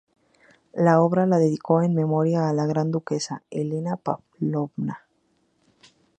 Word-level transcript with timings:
La 0.73 0.99
obra 0.99 1.27
la 1.27 1.37
dedicó 1.37 1.77
a 1.77 1.83
la 1.83 1.89
memoria 1.89 2.47
de 2.47 2.55
la 2.55 2.65
Gran 2.65 2.89
duquesa 2.89 3.43
Elena 3.51 3.97
Pávlovna. 3.97 5.05